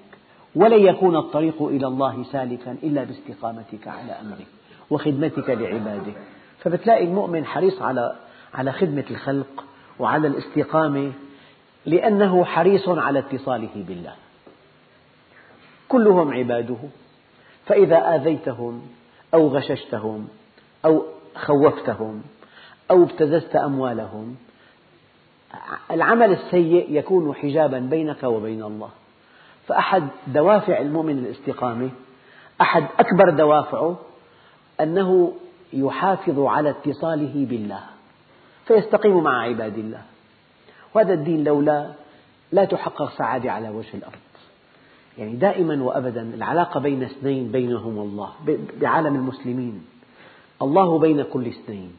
[0.56, 4.46] ولن يكون الطريق إلى الله سالكا إلا باستقامتك على أمره
[4.90, 6.14] وخدمتك لعباده
[6.60, 8.16] فبتلاقي المؤمن حريص على
[8.54, 9.64] على خدمة الخلق
[10.00, 11.12] وعلى الاستقامة
[11.88, 14.14] لأنه حريص على اتصاله بالله.
[15.90, 16.78] كلهم عباده.
[17.66, 18.82] فإذا آذيتهم
[19.34, 20.28] أو غششتهم
[20.86, 22.24] أو خوفتهم
[22.92, 24.36] أو ابتززت أموالهم
[25.92, 28.90] العمل السيء يكون حجابا بينك وبين الله.
[29.68, 31.90] فأحد دوافع المؤمن الاستقامة
[32.62, 34.00] أحد أكبر دوافعه
[34.82, 35.34] أنه
[35.74, 37.84] يحافظ على اتصاله بالله
[38.66, 40.02] فيستقيم مع عباد الله.
[40.94, 41.94] وهذا الدين لولا
[42.52, 44.14] لا تحقق سعادة على وجه الأرض.
[45.18, 48.34] يعني دائما وأبدا العلاقة بين اثنين بينهم الله
[48.82, 49.86] بعالم المسلمين.
[50.62, 51.96] الله بين كل اثنين.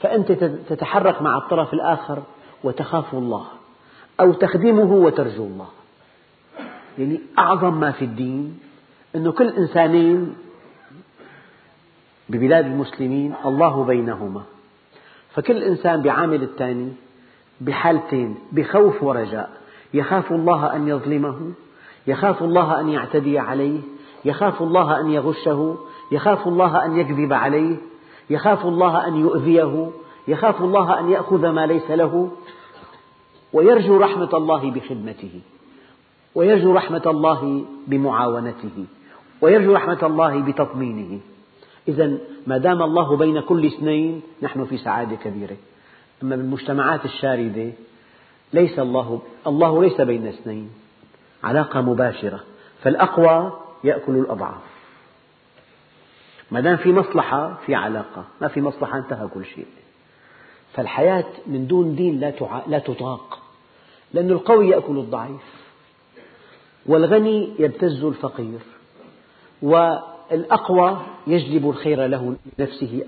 [0.00, 0.32] فأنت
[0.68, 2.22] تتحرك مع الطرف الآخر
[2.64, 3.46] وتخاف الله
[4.20, 5.68] أو تخدمه وترجو الله.
[6.98, 8.60] يعني أعظم ما في الدين
[9.14, 10.36] أنه كل إنسانين
[12.28, 14.42] ببلاد المسلمين الله بينهما.
[15.34, 16.92] فكل إنسان بيعامل الثاني
[17.60, 19.50] بحالتين بخوف ورجاء.
[19.94, 21.52] يخاف الله أن يظلمه
[22.06, 23.80] يخاف الله أن يعتدي عليه
[24.24, 25.76] يخاف الله أن يغشه
[26.12, 27.76] يخاف الله أن يكذب عليه
[28.30, 29.90] يخاف الله أن يؤذيه
[30.28, 32.30] يخاف الله أن يأخذ ما ليس له.
[33.52, 35.40] ويرجو رحمة الله بخدمته
[36.34, 38.84] ويرجو رحمة الله بمعاونته
[39.40, 41.20] ويرجو رحمة الله بتطمينه.
[41.88, 45.56] إذا ما دام الله بين كل اثنين نحن في سعادة كبيرة.
[46.22, 47.72] أما بالمجتمعات الشاردة
[48.52, 50.70] ليس الله الله ليس بين اثنين
[51.44, 52.40] علاقة مباشرة
[52.82, 53.52] فالأقوى
[53.84, 54.62] يأكل الأضعاف.
[56.50, 59.66] ما دام في مصلحة في علاقة ما في مصلحة انتهى كل شيء.
[60.72, 62.20] فالحياة من دون دين
[62.66, 63.38] لا تطاق
[64.12, 65.68] لأن القوي يأكل الضعيف
[66.86, 68.58] والغني يبتز الفقير
[69.62, 73.04] والأقوى يجلب الخير له لنفسه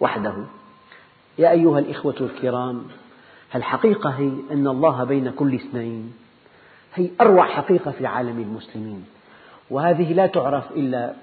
[0.00, 0.34] وحده.
[1.38, 2.84] يا أيها الإخوة الكرام
[3.54, 6.12] الحقيقة هي أن الله بين كل اثنين
[6.94, 9.04] هي أروع حقيقة في عالم المسلمين
[9.70, 11.14] وهذه لا تعرف إلا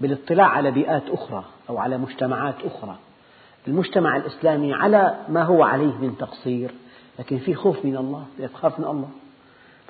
[0.00, 2.96] بالاطلاع على بيئات أخرى أو على مجتمعات أخرى.
[3.68, 6.70] المجتمع الإسلامي على ما هو عليه من تقصير
[7.18, 9.08] لكن في خوف من الله يخاف من الله.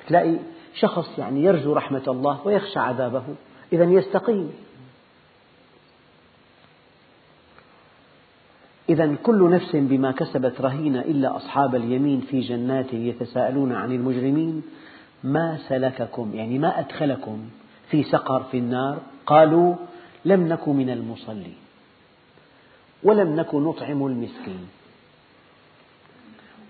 [0.07, 0.35] تلاقي
[0.75, 3.23] شخص يعني يرجو رحمة الله ويخشى عذابه
[3.73, 4.53] إذا يستقيم.
[8.89, 14.63] إذا كل نفس بما كسبت رهينة إلا أصحاب اليمين في جنات يتساءلون عن المجرمين
[15.23, 17.49] ما سلككم؟ يعني ما أدخلكم
[17.89, 19.75] في سقر في النار؟ قالوا
[20.25, 21.55] لم نك من المصلين
[23.03, 24.67] ولم نك نطعم المسكين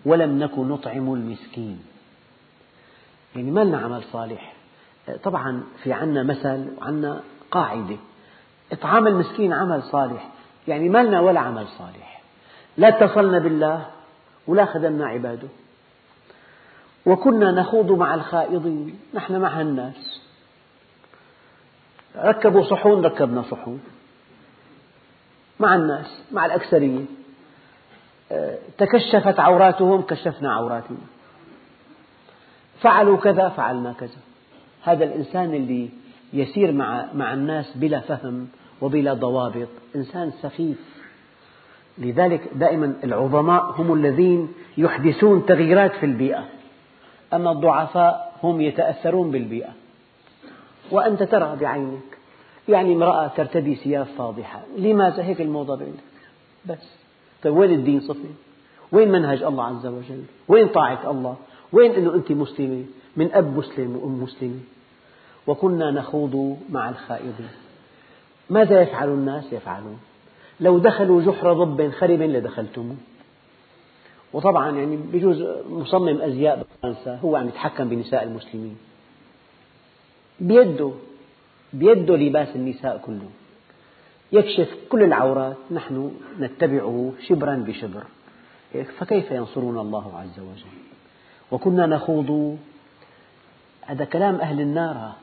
[0.05, 1.79] ولم نك نطعم المسكين.
[3.35, 4.53] يعني ما لنا عمل صالح.
[5.23, 7.97] طبعا في عنا مثل وعنا قاعدة.
[8.71, 10.29] إطعام المسكين عمل صالح.
[10.67, 12.21] يعني ما لنا ولا عمل صالح.
[12.77, 13.85] لا اتصلنا بالله
[14.47, 15.47] ولا خدمنا عباده.
[17.05, 20.21] وكنا نخوض مع الخائضين نحن مع الناس.
[22.15, 23.81] ركبوا صحون ركبنا صحون.
[25.59, 27.05] مع الناس مع الأكثرية
[28.77, 30.97] تكشفت عوراتهم كشفنا عوراتنا.
[32.81, 34.19] فعلوا كذا فعلنا كذا.
[34.83, 35.89] هذا الإنسان اللي
[36.33, 36.71] يسير
[37.13, 38.47] مع الناس بلا فهم
[38.81, 39.67] وبلا ضوابط.
[39.95, 40.97] إنسان سخيف.
[41.97, 46.45] لذلك دائما العظماء هم الذين يحدثون تغييرات في البيئة.
[47.33, 49.69] أما الضعفاء هم يتأثرون بالبيئة.
[50.91, 52.17] وأنت ترى بعينك.
[52.69, 54.61] يعني امرأة ترتدي ثياب فاضحة.
[54.77, 56.03] لماذا هيك الموضة عندك
[56.65, 56.89] بس.
[57.43, 58.29] طيب وين الدين صفي؟
[58.91, 61.35] وين منهج الله عز وجل؟ وين طاعة الله؟
[61.73, 62.83] وين أنه أنت مسلمة؟
[63.17, 64.59] من أب مسلم وأم مسلمة.
[65.47, 67.49] وكنا نخوض مع الخائضين.
[68.49, 69.99] ماذا يفعل الناس؟ يفعلون.
[70.59, 72.95] لو دخلوا جحر ضب خرب لدخلتموه
[74.33, 78.77] وطبعا يعني بجوز مصمم أزياء بفرنسا هو عم يتحكم بنساء المسلمين.
[80.39, 80.91] بيده
[81.73, 83.29] بيده لباس النساء كله
[84.31, 88.03] يكشف كل العورات نحن نتبعه شبرا بشبر.
[88.97, 90.77] فكيف ينصرون الله عز وجل؟
[91.51, 92.57] وكنا نخوض
[93.81, 95.13] هذا كلام أهل النار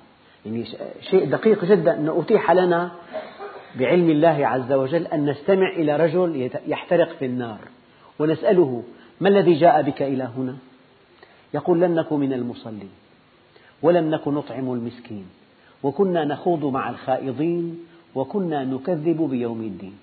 [0.46, 0.64] يعني
[1.10, 2.92] شيء دقيق جدا أنه أتيح لنا
[3.78, 7.58] بعلم الله عز وجل أن نستمع إلى رجل يحترق في النار.
[8.18, 8.82] ونسأله
[9.20, 10.56] ما الذي جاء بك إلى هنا؟
[11.54, 12.90] يقول لم نكن من المصلين
[13.82, 15.26] ولم نكن نطعم المسكين
[15.82, 19.98] وكنا نخوض مع الخائضين وكنا نكذب بيوم الدين.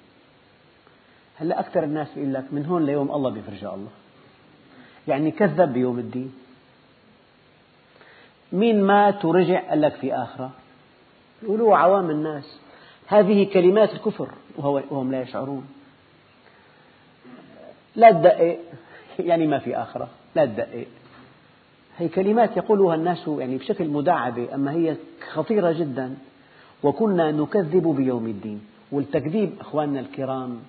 [1.37, 3.89] هلا أكثر الناس يقول لك من هون ليوم الله بيفرجى الله؟
[5.07, 6.33] يعني كذب بيوم الدين.
[8.51, 10.51] مين مات ورجع قال لك في آخرة؟
[11.43, 12.59] يقولوا عوام الناس.
[13.07, 15.67] هذه كلمات الكفر وهم لا يشعرون.
[17.95, 18.59] لا تدقق
[19.19, 20.07] يعني ما في آخرة.
[20.35, 20.87] لا تدقق
[21.97, 24.95] هي كلمات يقولها الناس يعني بشكل مداعبة أما هي
[25.33, 26.17] خطيرة جدا.
[26.83, 28.61] وكنا نكذب بيوم الدين.
[28.91, 30.59] والتكذيب أخواننا الكرام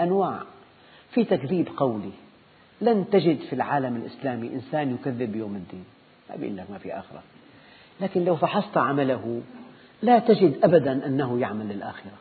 [0.00, 0.40] أنواع.
[1.10, 2.12] في تكذيب قولي.
[2.80, 5.84] لن تجد في العالم الإسلامي إنسان يكذب بيوم الدين.
[6.30, 7.22] ما بيقول لك ما في آخرة.
[8.00, 9.40] لكن لو فحصت عمله
[10.02, 12.12] لا تجد أبدا أنه يعمل للآخرة.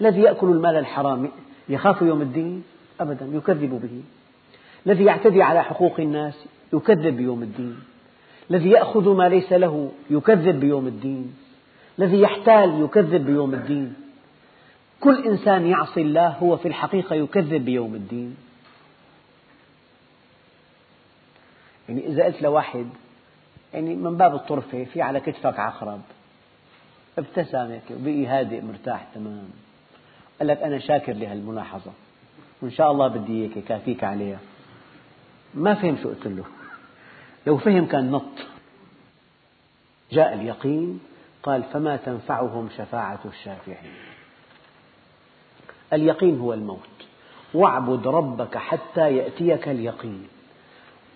[0.00, 1.30] الذي يأكل المال الحرام
[1.68, 2.62] يخاف يوم الدين؟
[3.00, 4.02] أبدا يكذب به.
[4.86, 7.76] الذي يعتدي على حقوق الناس يكذب بيوم الدين.
[8.50, 11.34] الذي يأخذ ما ليس له يكذب بيوم الدين.
[11.98, 13.94] الذي يحتال يكذب بيوم الدين.
[15.00, 18.36] كل إنسان يعصي الله هو في الحقيقة يكذب بيوم الدين.
[21.90, 22.86] يعني إذا قلت لواحد
[23.74, 26.00] يعني من باب الطرفة في على كتفك عقرب.
[27.18, 29.48] ابتسم وبقي هادئ مرتاح تمام.
[30.38, 31.92] قال لك أنا شاكر لهالملاحظة.
[32.62, 34.38] وإن شاء الله بدي إياك كافيك عليها.
[35.54, 36.44] ما فهم شو قلت له.
[37.46, 38.46] لو فهم كان نط.
[40.12, 41.00] جاء اليقين
[41.42, 43.94] قال فما تنفعهم شفاعة الشافعين.
[45.92, 47.06] اليقين هو الموت.
[47.54, 50.28] واعبد ربك حتى يأتيك اليقين.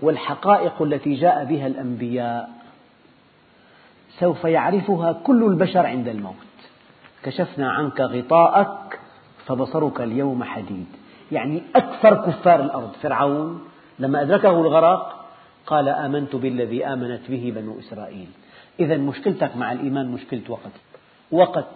[0.03, 2.51] والحقائق التي جاء بها الأنبياء.
[4.19, 6.35] سوف يعرفها كل البشر عند الموت.
[7.23, 9.01] كشفنا عنك غطاءك
[9.47, 10.87] فبصرك اليوم حديد.
[11.33, 12.93] يعني أكثر كفار الأرض.
[13.03, 13.65] فرعون
[13.99, 15.25] لما أدركه الغرق
[15.67, 18.29] قال آمنت بالذي آمنت به بنو إسرائيل.
[18.81, 20.73] إذا مشكلتك مع الإيمان مشكلة وقت.
[21.33, 21.75] وقت.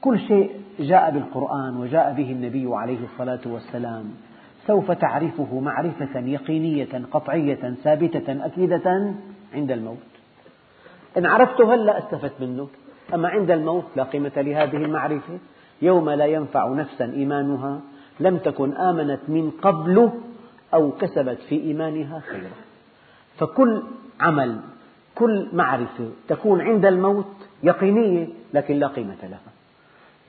[0.00, 4.14] كل شيء جاء بالقرآن وجاء به النبي عليه الصلاة والسلام.
[4.68, 9.14] سوف تعرفه معرفة يقينية قطعية ثابتة أكيدة
[9.54, 9.98] عند الموت.
[11.18, 12.68] إن عرفته هلأ أستفدت منه؟
[13.14, 15.38] أما عند الموت لا قيمة لهذه المعرفة.
[15.82, 17.80] يوم لا ينفع نفسا إيمانها
[18.20, 20.10] لم تكن آمنت من قبل
[20.74, 22.50] أو كسبت في إيمانها خيرا.
[23.38, 23.82] فكل
[24.20, 24.60] عمل
[25.14, 29.52] كل معرفة تكون عند الموت يقينية لكن لا قيمة لها.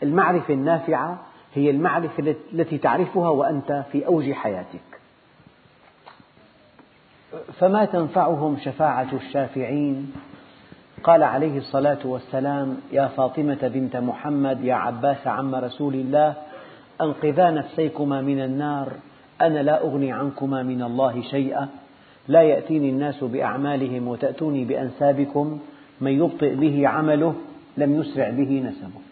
[0.04, 1.19] المعرفة النافعة
[1.54, 5.00] هي المعرفة التي تعرفها وأنت في أوج حياتك.
[7.60, 10.14] فما تنفعهم شفاعة الشافعين؟
[11.04, 16.34] قال عليه الصلاة والسلام يا فاطمة بنت محمد يا عباس عم رسول الله
[17.02, 18.94] أنقذا نفسيكما من النار
[19.42, 21.68] أنا لا أغني عنكما من الله شيئا
[22.28, 25.60] لا يأتيني الناس بأعمالهم وتأتوني بأنسابكم
[26.02, 27.36] من يبطئ به عمله
[27.78, 29.09] لم يسرع به نسبه.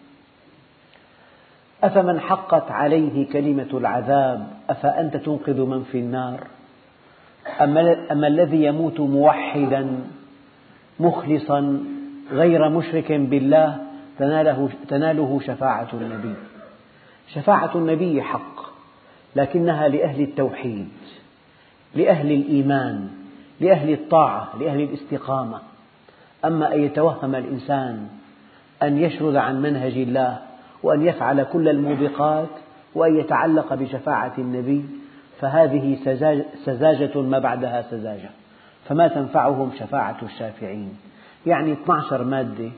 [1.84, 6.48] أفمن حقت عليه كلمة العذاب؟ أفأنت تنقذ من في النار؟
[8.12, 10.00] أما الذي يموت موحدا
[11.00, 11.84] مخلصا
[12.32, 13.78] غير مشرك بالله
[14.20, 16.34] تناله, تناله شفاعة النبي.
[17.34, 18.62] شفاعة النبي حق
[19.36, 20.90] لكنها لأهل التوحيد
[21.96, 23.10] لأهل الإيمان
[23.60, 25.60] لأهل الطاعة لأهل الاستقامة.
[26.46, 28.08] أما أن يتوهم الإنسان
[28.84, 30.47] أن يشرد عن منهج الله
[30.84, 32.50] وأن يفعل كل الموبقات
[32.96, 34.86] وأن يتعلق بشفاعة النبي
[35.40, 35.98] فهذه
[36.66, 38.30] سذاجة ما بعدها سذاجة.
[38.90, 40.98] فما تنفعهم شفاعة الشافعين؟
[41.46, 42.70] يعني 12 مادة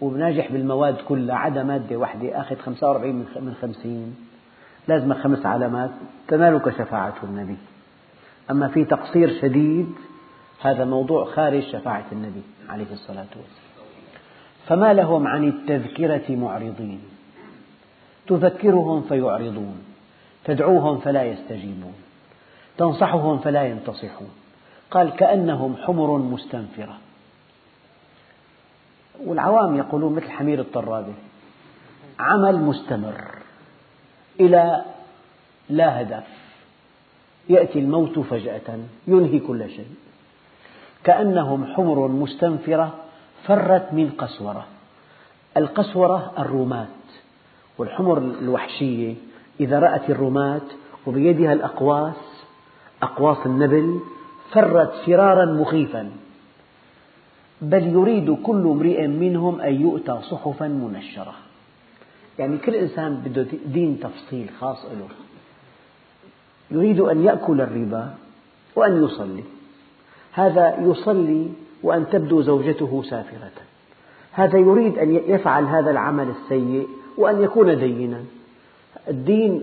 [0.00, 4.16] وناجح بالمواد كلها عدا مادة واحدة أخذ 45 من 50
[4.88, 5.90] لازم خمس علامات
[6.28, 7.56] تنالك شفاعة النبي.
[8.50, 9.94] أما في تقصير شديد
[10.60, 13.64] هذا موضوع خارج شفاعة النبي عليه الصلاة والسلام.
[14.66, 17.00] فما لهم عن التذكرة معرضين؟
[18.26, 19.84] تذكرهم فيعرضون
[20.44, 21.94] تدعوهم فلا يستجيبون
[22.78, 24.30] تنصحهم فلا ينتصحون.
[24.90, 26.98] قال كأنهم حمر مستنفرة.
[29.24, 31.14] والعوام يقولون مثل حمير الطرابة
[32.18, 33.34] عمل مستمر
[34.40, 34.84] إلى
[35.68, 36.26] لا هدف
[37.48, 39.94] يأتي الموت فجأة ينهي كل شيء.
[41.04, 42.94] كأنهم حمر مستنفرة
[43.46, 44.66] فرت من قسورة
[45.56, 46.86] القسورة الرماة
[47.78, 49.14] والحمر الوحشية
[49.60, 50.60] إذا رأت الرماة
[51.06, 52.44] وبيدها الأقواس
[53.02, 54.00] أقواس النبل
[54.52, 56.10] فرت فرارا مخيفا.
[57.62, 61.34] بل يريد كل امرئ منهم أن يؤتى صحفا منشرة.
[62.38, 65.08] يعني كل إنسان بده دين تفصيل خاص له
[66.70, 68.14] يريد أن يأكل الربا
[68.76, 69.44] وأن يصلي.
[70.32, 71.48] هذا يصلي
[71.82, 73.52] وأن تبدو زوجته سافرة.
[74.32, 78.20] هذا يريد أن يفعل هذا العمل السيء وأن يكون دينا.
[79.08, 79.62] الدين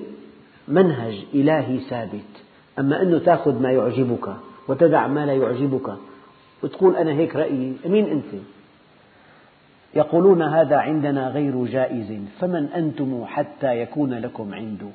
[0.67, 2.31] منهج إلهي ثابت.
[2.79, 4.33] أما أنه تأخذ ما يعجبك
[4.67, 5.93] وتدع ما لا يعجبك
[6.63, 8.41] وتقول أنا هيك رأيي مين أنت؟
[9.95, 12.21] يقولون هذا عندنا غير جائز.
[12.39, 14.87] فمن أنتم حتى يكون لكم عنده؟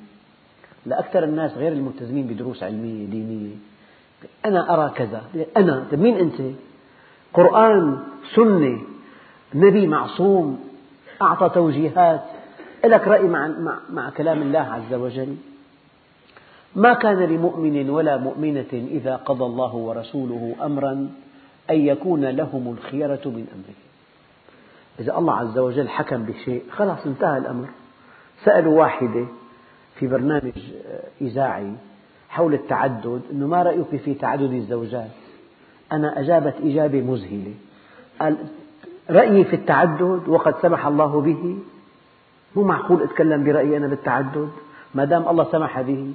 [0.87, 3.55] لأكثر الناس غير الملتزمين بدروس علمية دينية.
[4.45, 5.23] أنا أرى كذا.
[5.57, 6.43] أنا طيب مين أنت؟
[7.35, 7.99] قرآن
[8.35, 8.81] سنة
[9.55, 10.61] نبي معصوم
[11.23, 12.25] أعطى توجيهات.
[12.87, 15.37] لك رأي مع, مع, مع كلام الله عز وجل؟
[16.77, 20.93] ما كان لمؤمن ولا مؤمنة إذا قضى الله ورسوله أمرا
[21.71, 23.77] أن يكون لهم الخيرة من أمره.
[25.01, 27.67] إذا الله عز وجل حكم بشيء خلاص انتهى الأمر.
[28.45, 29.27] سألوا واحدة
[29.95, 30.53] في برنامج
[31.21, 31.73] إذاعي
[32.29, 35.11] حول التعدد أنه ما رأيك في تعدد الزوجات؟
[35.93, 37.55] أنا أجابت إجابة مذهلة.
[38.21, 38.37] قال
[39.11, 41.59] رأيي في التعدد وقد سمح الله به
[42.55, 44.49] مو معقول أتكلم برأيي أنا بالتعدد؟
[44.95, 46.13] ما دام الله سمح به.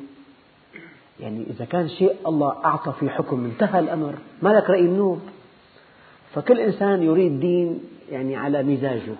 [1.19, 4.13] يعني إذا كان شيء الله أعطى في حكم انتهى الأمر.
[4.41, 5.19] ما لك رأي النوب
[6.33, 7.79] فكل إنسان يريد دين
[8.11, 9.15] يعني على مزاجه.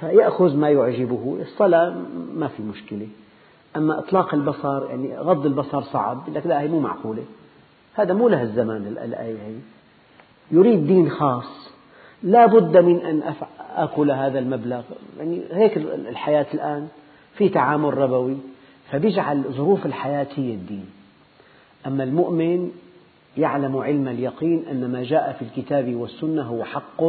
[0.00, 1.38] فيأخذ ما يعجبه.
[1.40, 1.94] الصلاة
[2.34, 3.08] ما في مشكلة.
[3.76, 7.24] أما إطلاق البصر يعني غض البصر صعب لك لا هي مو معقولة.
[7.94, 9.36] هذا مو له الزمان الآية.
[9.36, 9.54] هي
[10.50, 11.70] يريد دين خاص.
[12.22, 13.22] لا بد من أن
[13.76, 14.82] آكل هذا المبلغ.
[15.18, 16.88] يعني هيك الحياة الآن
[17.34, 18.36] في تعامل ربوي
[18.90, 20.86] فبيجعل ظروف الحياة هي الدين.
[21.86, 22.70] أما المؤمن
[23.36, 27.04] يعلم علم اليقين أن ما جاء في الكتاب والسنة هو حق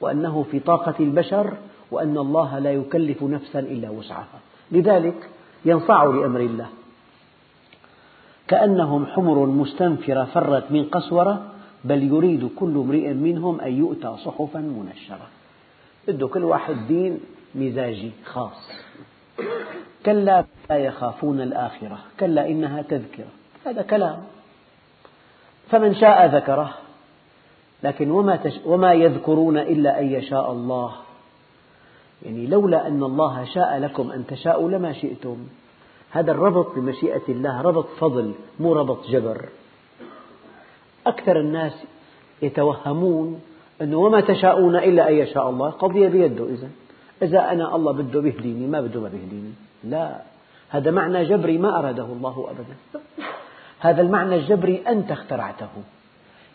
[0.00, 1.54] وأنه في طاقة البشر
[1.90, 4.40] وأن الله لا يكلف نفسا إلا وسعها.
[4.72, 5.30] لذلك
[5.64, 6.66] ينصاع لأمر الله.
[8.48, 11.46] كأنهم حمر مستنفرة فرت من قسورة
[11.84, 15.26] بل يريد كل امرئ منهم أن يؤتى صحفا منشرة.
[16.08, 17.20] بده كل واحد دين
[17.54, 18.70] مزاجي خاص.
[20.06, 23.28] كلا لا يخافون الآخرة كلا إنها تذكرة.
[23.66, 24.24] هذا كلام.
[25.70, 26.74] فمن شاء ذكره
[27.82, 28.52] لكن وما, تش...
[28.64, 30.94] وما يذكرون إلا أن يشاء الله.
[32.22, 35.46] يعني لولا أن الله شاء لكم أن تشاءوا لما شئتم.
[36.10, 39.48] هذا الربط بمشيئة الله ربط فضل مو ربط جبر.
[41.06, 41.84] أكثر الناس
[42.42, 43.40] يتوهمون
[43.84, 45.70] أنه وما تشاءون إلا أن يشاء الله.
[45.70, 46.68] قضية بيده إذا
[47.22, 49.52] إذا أنا الله بده بيهديني ما بده ما بيهديني
[49.84, 50.16] لا.
[50.70, 53.02] هذا معنى جبري ما أراده الله أبدا.
[53.80, 55.68] هذا المعنى الجبري أنت اخترعته.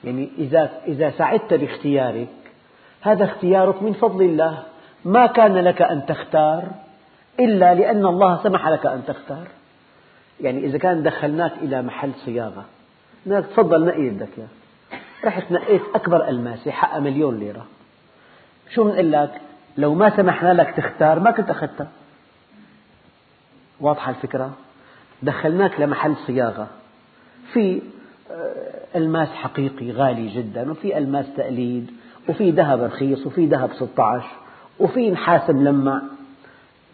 [0.03, 2.27] يعني إذا إذا سعدت باختيارك
[3.01, 4.63] هذا اختيارك من فضل الله.
[5.05, 6.63] ما كان لك أن تختار
[7.39, 9.47] إلا لأن الله سمح لك أن تختار.
[10.41, 12.65] يعني إذا كان دخلناك إلى محل صياغة.
[13.25, 14.47] قلنا تفضل نقي بدك إياه
[15.25, 17.65] رحت نقيت أكبر ألماسة حقها مليون ليرة.
[18.73, 19.41] شو بنقول لك؟
[19.77, 21.87] لو ما سمحنا لك تختار ما كنت أخذتها
[23.81, 24.51] واضحة الفكرة؟
[25.23, 26.67] دخلناك لمحل صياغة.
[27.53, 27.81] في
[28.31, 31.91] آه، ألماس حقيقي غالي جدا وفي ألماس تقليد
[32.29, 34.25] وفي ذهب رخيص وفي ذهب 16
[34.79, 36.01] وفي نحاس ملمع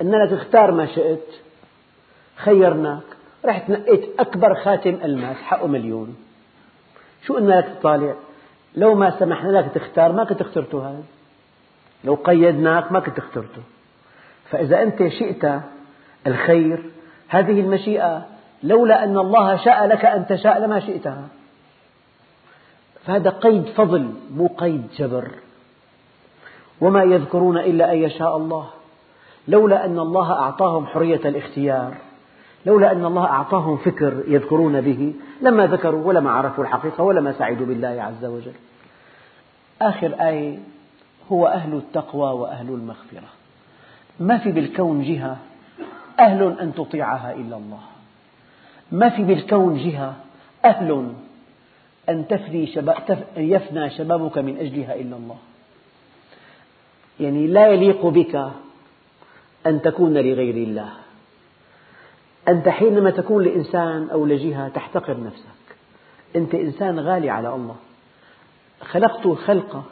[0.02, 1.26] قلنا لك اختار ما شئت
[2.36, 3.04] خيرناك.
[3.46, 6.16] رحت نقيت أكبر خاتم ألماس حقه مليون.
[7.24, 8.16] شو قلنا لك تطالع
[8.76, 11.04] لو ما سمحنا لك تختار ما كنت اخترته هذا.
[12.04, 13.62] لو قيدناك ما كنت اخترته.
[14.50, 15.62] فإذا أنت شئت
[16.28, 16.84] الخير
[17.28, 18.26] هذه المشيئة
[18.64, 21.28] لولا أن الله شاء لك أن تشاء لما شئتها.
[23.06, 25.32] فهذا قيد فضل مو قيد جبر.
[26.82, 28.70] وما يذكرون إلا أن يشاء الله.
[29.48, 31.94] لولا أن الله أعطاهم حرية الاختيار.
[32.66, 37.88] لولا أن الله أعطاهم فكر يذكرون به لما ذكروا ولما عرفوا الحقيقة ولما سعدوا بالله
[38.04, 38.54] عز وجل.
[39.82, 40.60] آخر آية
[41.32, 43.30] هو أهل التقوى وأهل المغفرة.
[44.20, 45.38] ما في بالكون جهة
[46.20, 47.82] أهل أن تطيعها إلا الله.
[48.92, 50.16] ما في بالكون جهة
[50.66, 51.14] أهل
[52.10, 55.38] أن تفني شباب يفنى شبابك من أجلها إلا الله.
[57.20, 58.52] يعني لا يليق بك
[59.66, 61.05] أن تكون لغير الله.
[62.48, 65.78] أنت حينما تكون لإنسان أو لجهة تحتقر نفسك
[66.36, 67.76] أنت إنسان غالي على الله.
[68.82, 69.84] خلقت الخلق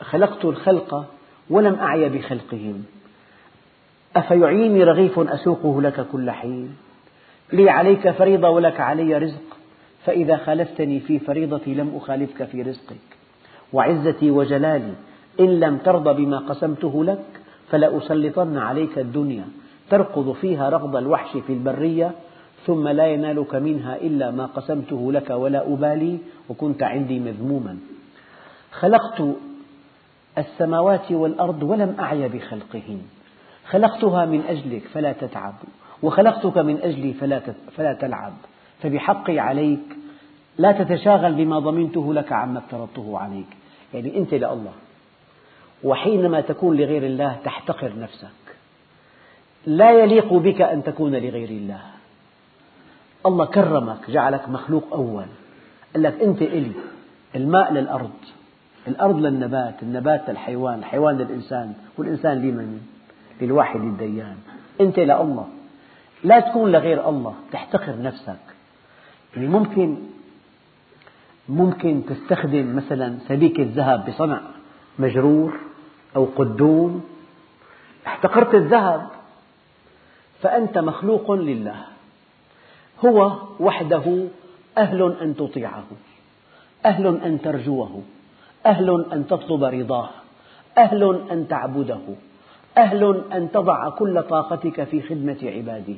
[0.00, 1.04] خلقت الخلق
[1.50, 2.84] ولم أعي بخلقهم.
[4.16, 6.76] أفيعيني رغيف أسوقه لك كل حين؟
[7.52, 9.56] لي عليك فريضة ولك علي رزق.
[10.04, 12.96] فإذا خالفتني في فريضتي لم أخالفك في رزقك.
[13.72, 14.94] وعزتي وجلالي
[15.40, 17.24] إن لم ترضى بما قسمته لك
[17.70, 19.44] فلأسلطن عليك الدنيا.
[19.90, 22.12] تركض فيها ركض الوحش في البرية
[22.66, 26.18] ثم لا ينالك منها إلا ما قسمته لك ولا أبالي
[26.48, 27.78] وكنت عندي مذموما.
[28.72, 29.22] خلقت
[30.38, 33.02] السماوات والأرض ولم أعي بخلقهن.
[33.68, 35.54] خلقتها من أجلك فلا تتعب
[36.02, 37.40] وخلقتك من أجلي فلا
[37.76, 38.32] فلا تلعب.
[38.82, 39.96] فبحقي عليك
[40.58, 43.56] لا تتشاغل بما ضمنته لك عما افترضته عليك.
[43.94, 44.72] يعني أنت لله
[45.84, 48.45] وحينما تكون لغير الله تحتقر نفسك.
[49.66, 51.80] لا يليق بك أن تكون لغير الله.
[53.26, 55.26] الله كرمك جعلك مخلوق أول.
[55.94, 56.72] قال لك أنت إلي
[57.34, 58.10] الماء للأرض
[58.88, 62.80] الأرض للنبات النبات للحيوان الحيوان للإنسان والإنسان لمن؟
[63.40, 64.36] للواحد الديان
[64.80, 65.48] أنت لله
[66.24, 68.36] لا تكون لغير الله تحتقر نفسك.
[69.36, 69.96] يعني ممكن
[71.48, 74.40] ممكن تستخدم مثلا سبيكة ذهب بصنع
[74.98, 75.60] مجرور
[76.16, 77.04] أو قدوم.
[78.06, 79.15] احتقرت الذهب
[80.42, 81.84] فأنت مخلوق لله.
[83.04, 84.24] هو وحده
[84.78, 85.84] أهل أن تطيعه
[86.86, 88.02] أهل أن ترجوه
[88.66, 90.08] أهل أن تطلب رضاه
[90.78, 92.00] أهل أن تعبده
[92.78, 95.96] أهل أن تضع كل طاقتك في خدمة عباده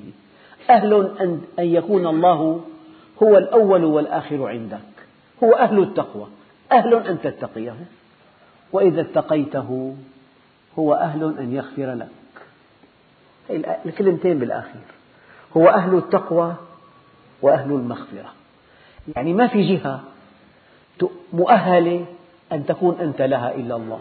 [0.71, 2.61] أهل أن يكون الله
[3.23, 4.79] هو الأول والآخر عندك
[5.45, 6.27] هو أهل التقوى
[6.73, 7.75] أهل أن تتقيه.
[8.73, 9.97] وإذا اتقيته
[10.79, 12.18] هو أهل أن يغفر لك.
[13.87, 14.83] الكلمتين بالآخير.
[15.57, 16.55] هو أهل التقوى
[17.43, 18.33] وأهل المغفرة.
[19.17, 20.01] يعني ما في جهة
[21.33, 22.07] مؤهلة
[22.53, 24.01] أن تكون أنت لها إلا الله.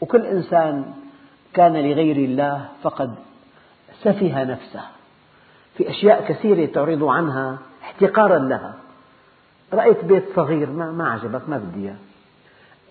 [0.00, 0.94] وكل إنسان
[1.54, 3.14] كان لغير الله فقد
[4.02, 4.82] سفه نفسه
[5.76, 8.74] في أشياء كثيرة تعرض عنها احتقارا لها.
[9.72, 11.96] رأيت بيت صغير ما, ما عجبك ما بدي إياه.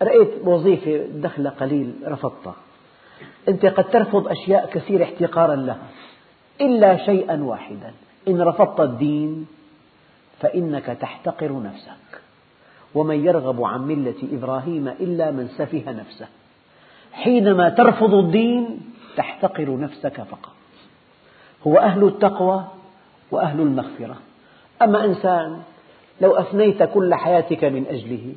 [0.01, 2.55] رأيت وظيفة دخلها قليل رفضتها.
[3.47, 5.78] أنت قد ترفض أشياء كثيرة احتقارا لها
[6.61, 7.93] إلا شيئا واحدا.
[8.28, 9.47] إن رفضت الدين
[10.39, 12.22] فإنك تحتقر نفسك.
[12.95, 16.28] ومن يرغب عن ملة إبراهيم إلا من سفه نفسه.
[17.13, 18.80] حينما ترفض الدين
[19.17, 20.53] تحتقر نفسك فقط.
[21.67, 22.65] هو أهل التقوى
[23.32, 24.17] وأهل المغفرة.
[24.82, 25.61] أما إنسان
[26.22, 28.34] لو أفنيت كل حياتك من أجله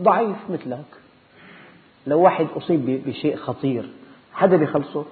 [0.00, 1.01] ضعيف مثلك.
[2.06, 3.88] لو واحد أصيب بشيء خطير
[4.32, 5.04] حدا بيخلصه؟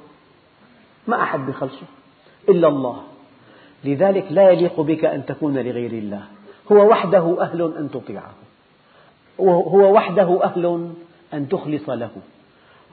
[1.06, 1.86] ما أحد بيخلصه
[2.48, 3.02] إلا الله.
[3.84, 6.22] لذلك لا يليق بك أن تكون لغير الله.
[6.72, 8.34] هو وحده أهل أن تطيعه.
[9.40, 10.92] هو وحده أهل
[11.34, 12.10] أن تخلص له.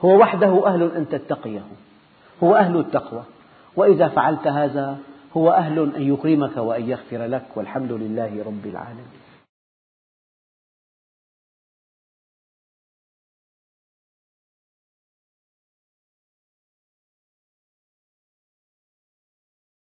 [0.04, 1.64] هو وحده أهل أن تتقيه.
[2.42, 3.22] هو أهل التقوى.
[3.76, 4.98] وإذا فعلت هذا
[5.36, 9.17] هو أهل أن يكرمك وأن يغفر لك والحمد لله رب العالمين.